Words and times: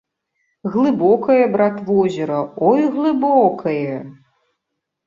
Глыбокае, 0.75 1.43
брат, 1.57 1.75
возера, 1.91 2.39
ой, 2.71 2.81
глыбокае! 2.99 3.97